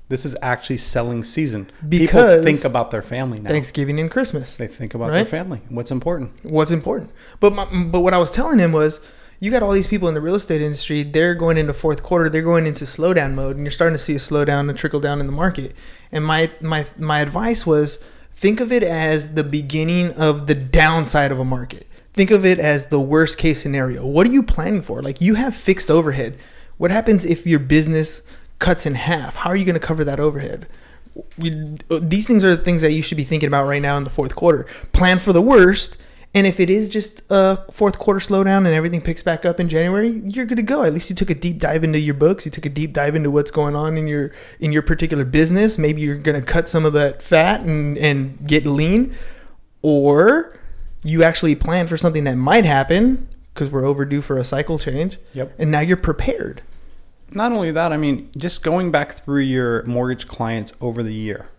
[0.07, 1.71] This is actually selling season.
[1.87, 3.49] Because- People think about their family now.
[3.49, 4.55] Thanksgiving and Christmas.
[4.57, 5.15] They think about Right?
[5.17, 5.61] their family.
[5.69, 6.31] What's important?
[6.43, 7.09] what's important.
[7.39, 8.99] But my, but what I was telling him was,
[9.39, 11.03] you got all these people in the real estate industry.
[11.03, 12.29] They're going into fourth quarter.
[12.29, 15.19] They're going into slowdown mode, and you're starting to see a slowdown and trickle down
[15.19, 15.73] in the market.
[16.11, 17.99] And my my my advice was,
[18.33, 21.85] think of it as the beginning of the downside of a market.
[22.13, 24.05] Think of it as the worst case scenario.
[24.05, 25.01] What are you planning for?
[25.01, 26.37] Like you have fixed overhead.
[26.77, 28.21] What happens if your business
[28.59, 29.37] cuts in half?
[29.37, 30.67] How are you going to cover that overhead?
[31.37, 34.03] we, these things are the things that you should be thinking about right now in
[34.03, 34.65] the fourth quarter.
[34.91, 35.97] Plan for the worst,
[36.33, 39.69] and if it is just a fourth quarter slowdown and everything picks back up in
[39.69, 40.83] January, you're good to go.
[40.83, 42.45] At least you took a deep dive into your books.
[42.45, 45.77] You took a deep dive into what's going on in your in your particular business.
[45.77, 49.15] Maybe you're going to cut some of that fat and and get lean,
[49.81, 50.59] or
[51.03, 55.17] you actually plan for something that might happen because we're overdue for a cycle change.
[55.33, 55.53] Yep.
[55.57, 56.61] And now you're prepared.
[57.31, 61.49] Not only that, I mean, just going back through your mortgage clients over the year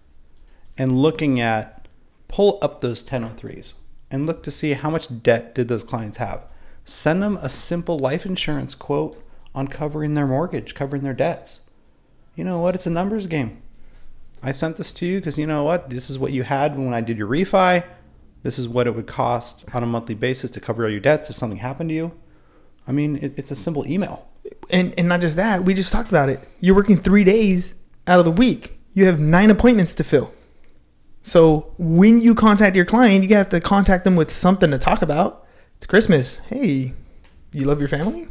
[0.78, 1.88] and looking at
[2.28, 3.74] pull up those 1003s
[4.10, 6.50] and look to see how much debt did those clients have.
[6.84, 9.22] Send them a simple life insurance quote
[9.54, 11.62] on covering their mortgage, covering their debts.
[12.34, 12.74] You know what?
[12.74, 13.62] It's a numbers game.
[14.42, 15.90] I sent this to you because you know what?
[15.90, 17.84] This is what you had when I did your refi.
[18.42, 21.30] This is what it would cost on a monthly basis to cover all your debts
[21.30, 22.12] if something happened to you.
[22.86, 24.28] I mean, it, it's a simple email.
[24.70, 26.46] And and not just that, we just talked about it.
[26.60, 27.74] You're working three days
[28.06, 28.78] out of the week.
[28.94, 30.32] You have nine appointments to fill.
[31.22, 35.02] So when you contact your client, you have to contact them with something to talk
[35.02, 35.44] about.
[35.76, 36.38] It's Christmas.
[36.38, 36.94] Hey,
[37.52, 38.28] you love your family?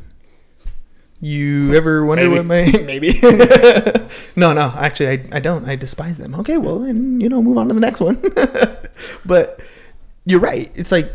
[1.22, 3.14] You ever wonder what my maybe?
[4.36, 4.74] no, no.
[4.78, 5.68] Actually, I, I don't.
[5.68, 6.36] I despise them.
[6.36, 8.22] Okay, well then you know move on to the next one.
[9.26, 9.62] but
[10.26, 10.72] you're right.
[10.76, 11.12] It's like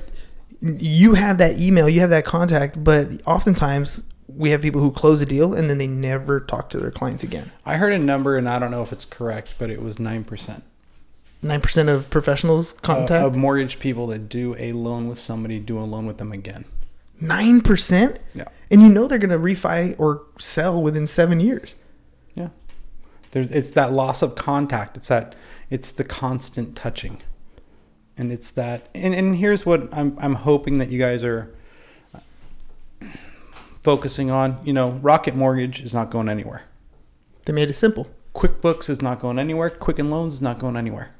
[0.60, 4.02] you have that email, you have that contact, but oftentimes
[4.36, 7.22] we have people who close a deal and then they never talk to their clients
[7.22, 7.50] again.
[7.64, 10.24] I heard a number, and I don't know if it's correct, but it was nine
[10.24, 10.64] percent
[11.42, 13.24] Nine percent of professionals uh, contact.
[13.24, 16.66] of mortgage people that do a loan with somebody do a loan with them again.
[17.20, 21.74] Nine percent, Yeah, and you know they're going to refi or sell within seven years.
[22.34, 22.48] yeah.
[23.32, 24.96] There's it's that loss of contact.
[24.96, 25.34] It's that
[25.70, 27.22] it's the constant touching,
[28.18, 28.88] and it's that.
[28.94, 31.54] And and here's what I'm I'm hoping that you guys are
[33.82, 34.58] focusing on.
[34.64, 36.62] You know, Rocket Mortgage is not going anywhere.
[37.46, 38.08] They made it simple.
[38.34, 39.70] QuickBooks is not going anywhere.
[39.70, 41.10] Quicken Loans is not going anywhere.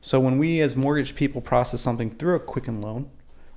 [0.00, 3.10] So when we as mortgage people process something through a Quicken Loan,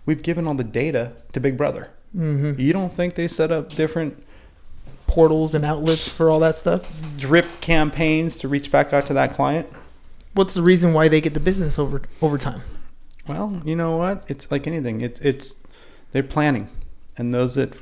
[0.06, 1.90] we've given all the data to Big Brother.
[2.16, 2.60] Mm-hmm.
[2.60, 4.24] You don't think they set up different
[5.08, 6.88] Portals and outlets for all that stuff.
[7.18, 9.68] drip campaigns to reach back out to that client?
[10.34, 12.62] What's the reason why they get the business over over time?
[13.28, 14.24] Well, you know what?
[14.30, 15.02] It's like anything.
[15.02, 15.58] It's it's
[16.14, 16.70] they're planning,
[17.18, 17.74] and those that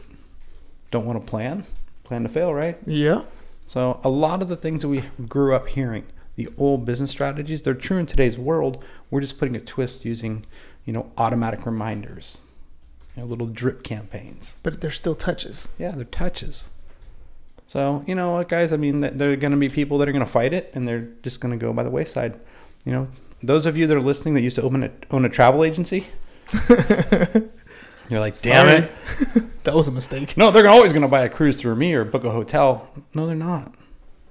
[0.91, 1.65] don't want to plan
[2.09, 2.77] plan to fail, right?
[2.87, 3.21] Yeah.
[3.67, 7.61] So a lot of the things that we grew up hearing, the old business strategies,
[7.61, 8.83] they're true in today's world.
[9.11, 10.45] We're just putting a twist using,
[10.85, 12.41] you know, automatic reminders,
[13.15, 14.57] you know, little drip campaigns.
[14.63, 15.69] But they're still touches.
[15.77, 16.65] Yeah, they're touches.
[17.67, 18.73] So you know what, guys?
[18.73, 20.71] I mean, th- there are going to be people that are going to fight it,
[20.73, 22.39] and they're just going to go by the wayside.
[22.85, 23.07] You know,
[23.43, 26.07] those of you that are listening that used to open a, own a travel agency,
[28.09, 28.89] you're like, damn Sorry.
[29.35, 29.43] it.
[29.63, 30.35] That was a mistake.
[30.37, 32.89] No, they're always going to buy a cruise through me or book a hotel.
[33.13, 33.75] No, they're not.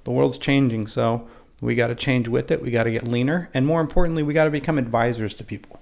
[0.05, 1.29] The world's changing, so
[1.61, 2.63] we got to change with it.
[2.63, 5.81] We got to get leaner, and more importantly, we got to become advisors to people.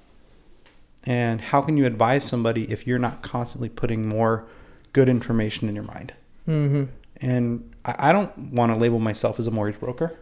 [1.05, 4.47] And how can you advise somebody if you're not constantly putting more
[4.93, 6.13] good information in your mind?
[6.49, 6.85] Mm-hmm.
[7.19, 10.19] And I, I don't want to label myself as a mortgage broker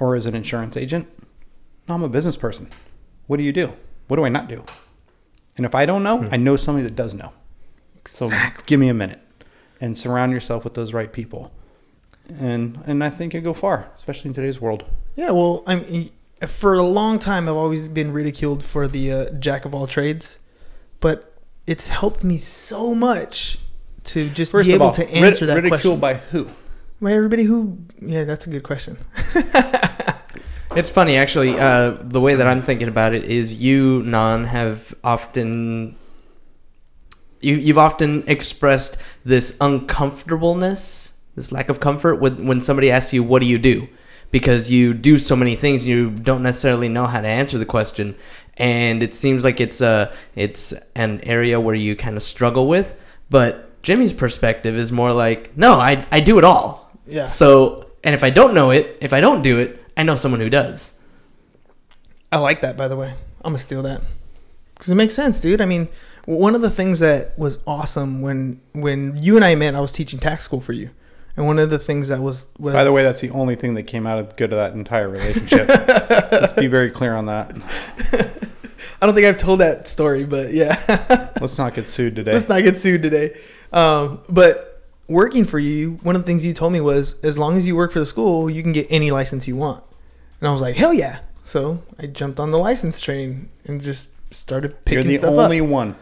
[0.00, 1.06] or as an insurance agent.
[1.86, 2.70] No, I'm a business person.
[3.26, 3.72] What do you do?
[4.08, 4.64] What do I not do?
[5.56, 7.32] And if I don't know, I know somebody that does know.
[8.00, 8.38] Exactly.
[8.60, 9.20] So give me a minute
[9.80, 11.52] and surround yourself with those right people.
[12.40, 14.84] And and I think you go far, especially in today's world.
[15.16, 16.10] Yeah, well, I'm
[16.46, 20.38] for a long time, I've always been ridiculed for the uh, jack of all trades,
[21.00, 21.34] but
[21.66, 23.58] it's helped me so much
[24.04, 26.00] to just First be able all, to rid- answer that ridicule question.
[26.00, 26.48] by who?
[27.00, 28.98] By everybody who, yeah, that's a good question.
[30.76, 31.58] It's funny, actually.
[31.58, 35.96] Uh, the way that I'm thinking about it is, you, Non, have often
[37.44, 43.22] you you've often expressed this uncomfortableness, this lack of comfort when when somebody asks you,
[43.22, 43.88] "What do you do?"
[44.30, 48.16] Because you do so many things, you don't necessarily know how to answer the question,
[48.56, 52.94] and it seems like it's a it's an area where you kind of struggle with.
[53.30, 57.26] But Jimmy's perspective is more like, "No, I I do it all." Yeah.
[57.26, 60.40] So, and if I don't know it, if I don't do it, I know someone
[60.40, 61.00] who does.
[62.32, 63.14] I like that, by the way.
[63.44, 64.00] I'm gonna steal that
[64.74, 65.60] because it makes sense, dude.
[65.60, 65.88] I mean,
[66.24, 69.92] one of the things that was awesome when when you and I met, I was
[69.92, 70.90] teaching tax school for you,
[71.36, 73.74] and one of the things that was was By the way, that's the only thing
[73.74, 75.68] that came out of good of that entire relationship.
[76.32, 77.54] Let's be very clear on that.
[79.02, 80.80] I don't think I've told that story, but yeah,
[81.40, 82.32] Let's not get sued today.
[82.32, 83.38] let's not get sued today.
[83.70, 84.73] Um, but
[85.08, 87.76] working for you, one of the things you told me was as long as you
[87.76, 89.84] work for the school, you can get any license you want,
[90.40, 91.20] and I was like, hell yeah!
[91.44, 95.66] So I jumped on the license train and just started picking You're the only up.
[95.68, 95.96] one.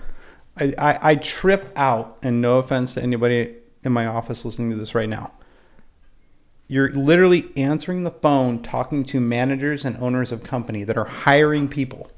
[0.59, 4.77] I, I, I trip out, and no offense to anybody in my office listening to
[4.77, 5.33] this right now.
[6.69, 11.69] You're literally answering the phone, talking to managers and owners of company that are hiring
[11.69, 12.11] people,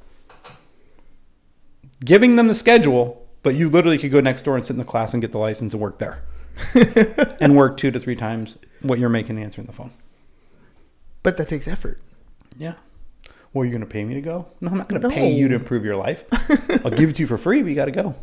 [2.05, 4.85] giving them the schedule, but you literally could go next door and sit in the
[4.85, 6.23] class and get the license and work there,
[7.41, 9.91] and work two to three times what you're making answering the phone.
[11.23, 12.01] But that takes effort.
[12.57, 12.75] Yeah.
[13.53, 14.47] Well, you're going to pay me to go?
[14.61, 15.15] No, I'm not going to No.
[15.15, 16.25] pay you to improve your life.
[16.85, 18.15] I'll give it to you for free, but you got to go.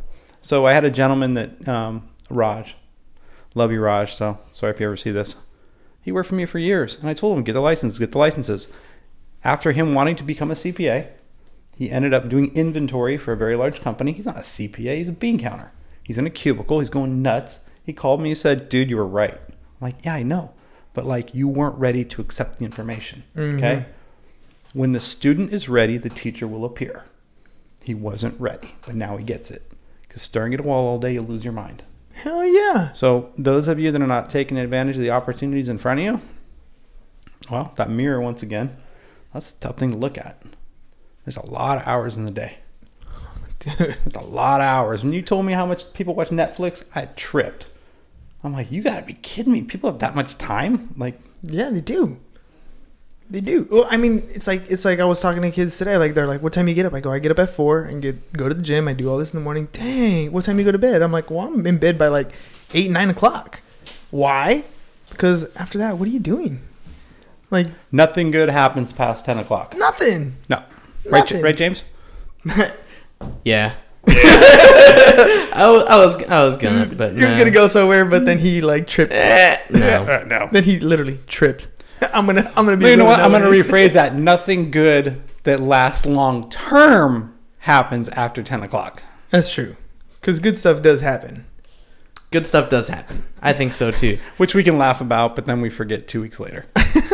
[0.42, 2.76] So I had a gentleman that, um, Raj,
[3.56, 4.14] love you, Raj.
[4.14, 5.38] So sorry if you ever see this.
[6.02, 8.18] He worked for me for years, and I told him get the license, get the
[8.18, 8.68] licenses.
[9.44, 11.08] After him wanting to become a CPA,
[11.76, 14.12] he ended up doing inventory for a very large company.
[14.12, 15.72] He's not a CPA; he's a bean counter.
[16.04, 16.80] He's in a cubicle.
[16.80, 17.62] He's going nuts.
[17.84, 18.30] He called me.
[18.30, 20.54] He said, "Dude, you were right." I'm like, "Yeah, I know,
[20.94, 23.58] but like you weren't ready to accept the information." Mm-hmm.
[23.58, 23.86] Okay.
[24.74, 27.04] When the student is ready, the teacher will appear.
[27.84, 29.70] He wasn't ready, but now he gets it.
[30.08, 31.84] Because staring at a wall all day, you'll lose your mind.
[32.14, 32.94] Hell yeah!
[32.94, 36.06] So, those of you that are not taking advantage of the opportunities in front of
[36.06, 36.22] you,
[37.50, 38.78] well, that mirror, once again,
[39.34, 40.42] that's a tough thing to look at.
[41.26, 42.58] There's a lot of hours in the day.
[43.78, 45.04] Dude, There's a lot of hours.
[45.04, 47.68] When you told me how much people watch Netflix, I tripped.
[48.44, 49.62] I'm like, you gotta be kidding me.
[49.62, 50.94] People have that much time?
[50.98, 52.20] Like, yeah, they do.
[53.30, 53.68] They do.
[53.72, 55.96] Well, I mean, it's like it's like I was talking to kids today.
[55.96, 57.84] Like they're like, "What time you get up?" I go, "I get up at four
[57.84, 58.90] and get go to the gym.
[58.90, 61.02] I do all this in the morning." Dang, what time you go to bed?
[61.02, 62.34] I'm like, "Well, I'm in bed by like
[62.74, 63.62] eight, nine o'clock."
[64.10, 64.66] Why?
[65.10, 66.60] Because after that, what are you doing?
[67.50, 69.76] Like nothing good happens past 10 o'clock.
[69.78, 70.36] nothing.
[70.50, 70.64] No.
[71.10, 71.84] Right, right, James?
[73.46, 73.74] Yeah.
[74.08, 77.38] I, was, I was I was gonna, but He was no.
[77.38, 79.14] gonna go somewhere, but then he like tripped.
[79.14, 79.80] Eh, no.
[80.10, 80.50] Uh, no.
[80.52, 81.68] Then he literally tripped.
[82.14, 82.90] I'm gonna I'm gonna be.
[82.90, 83.20] You know what?
[83.20, 84.16] I'm going to rephrase that.
[84.16, 89.04] Nothing good that lasts long term happens after 10 o'clock.
[89.30, 89.76] That's true.
[90.20, 91.46] Because good stuff does happen.
[92.32, 93.24] Good stuff does happen.
[93.42, 94.18] I think so too.
[94.38, 96.66] Which we can laugh about, but then we forget two weeks later.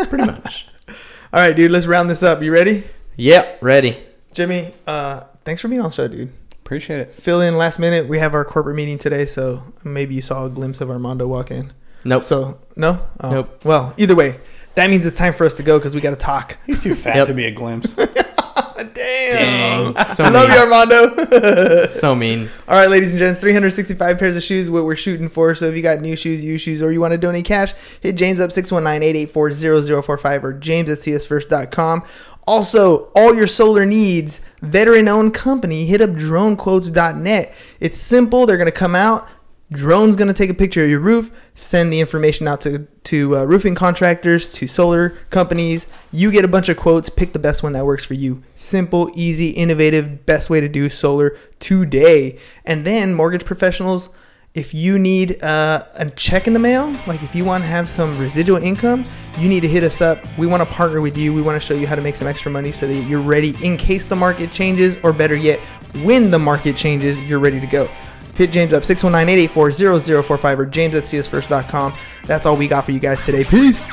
[0.07, 0.67] Pretty much.
[0.87, 1.71] All right, dude.
[1.71, 2.41] Let's round this up.
[2.41, 2.83] You ready?
[3.17, 3.59] Yep.
[3.61, 3.97] Ready.
[4.33, 6.29] Jimmy, uh, thanks for being on the show, dude.
[6.51, 7.13] Appreciate it.
[7.13, 8.05] Fill in last minute.
[8.09, 11.51] We have our corporate meeting today, so maybe you saw a glimpse of Armando walk
[11.51, 11.71] in.
[12.03, 12.25] Nope.
[12.25, 13.31] So no, oh.
[13.31, 13.63] Nope.
[13.63, 14.39] Well, either way,
[14.75, 16.57] that means it's time for us to go because we got to talk.
[16.65, 17.27] He's too fat Yep.
[17.27, 17.91] to be a glimpse.
[18.93, 19.93] Damn.
[19.93, 20.09] Dang.
[20.09, 20.57] So I love mean.
[20.57, 21.87] you, Armando.
[21.91, 22.49] So mean.
[22.67, 25.55] All right, ladies and gents, 365 pairs of shoes, what we're shooting for.
[25.55, 28.17] So if you got new shoes, used shoes, or you want to donate cash, hit
[28.17, 32.03] James up 619-884-0045 or james at csfirst.com.
[32.47, 37.53] Also, all your solar needs, veteran-owned company, hit up dronequotes.net.
[37.81, 38.45] It's simple.
[38.45, 39.27] They're going to come out.
[39.69, 43.35] Drone's going to take a picture of your roof, send the information out to, to
[43.35, 45.87] uh, roofing contractors, to solar companies.
[46.13, 48.43] You get a bunch of quotes, pick the best one that works for you.
[48.55, 52.39] Simple, easy, innovative, best way to do solar today.
[52.63, 54.09] And then, mortgage professionals,
[54.57, 57.87] if you need uh, a check in the mail, like if you want to have
[57.87, 59.03] some residual income,
[59.37, 60.19] you need to hit us up.
[60.35, 61.31] We want to partner with you.
[61.31, 63.53] We want to show you how to make some extra money so that you're ready
[63.63, 65.59] in case the market changes, or better yet,
[66.01, 67.87] when the market changes, you're ready to go.
[68.35, 71.93] Hit James up 619-884-0045 or james at csfirst.com.
[72.25, 73.43] That's all we got for you guys today.
[73.43, 73.87] Peace.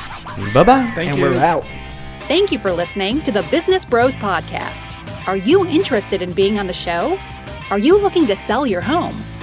[0.53, 0.91] Bye bye.
[0.95, 1.25] Thank and you.
[1.25, 1.63] we're out.
[2.27, 4.97] Thank you for listening to the Business Bros Podcast.
[5.27, 7.19] Are you interested in being on the show?
[7.69, 9.13] Are you looking to sell your home